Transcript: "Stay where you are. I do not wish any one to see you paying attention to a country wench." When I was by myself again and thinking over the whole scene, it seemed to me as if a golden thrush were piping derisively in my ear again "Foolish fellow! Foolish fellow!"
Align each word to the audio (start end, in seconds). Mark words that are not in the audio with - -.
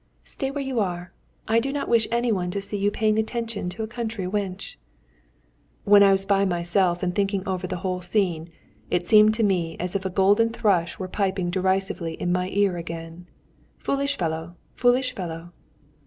"Stay 0.23 0.49
where 0.49 0.63
you 0.63 0.79
are. 0.79 1.13
I 1.47 1.59
do 1.59 1.71
not 1.71 1.87
wish 1.87 2.07
any 2.09 2.31
one 2.31 2.49
to 2.49 2.59
see 2.59 2.75
you 2.75 2.89
paying 2.89 3.19
attention 3.19 3.69
to 3.69 3.83
a 3.83 3.87
country 3.87 4.25
wench." 4.25 4.75
When 5.83 6.01
I 6.01 6.11
was 6.11 6.25
by 6.25 6.43
myself 6.43 7.03
again 7.03 7.09
and 7.09 7.15
thinking 7.15 7.47
over 7.47 7.67
the 7.67 7.75
whole 7.85 8.01
scene, 8.01 8.49
it 8.89 9.05
seemed 9.05 9.35
to 9.35 9.43
me 9.43 9.77
as 9.79 9.95
if 9.95 10.03
a 10.03 10.09
golden 10.09 10.49
thrush 10.49 10.97
were 10.97 11.07
piping 11.07 11.51
derisively 11.51 12.13
in 12.15 12.31
my 12.31 12.49
ear 12.49 12.77
again 12.77 13.27
"Foolish 13.77 14.17
fellow! 14.17 14.55
Foolish 14.73 15.13
fellow!" 15.13 15.51